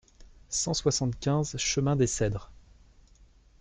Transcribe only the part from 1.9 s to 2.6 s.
des Cedres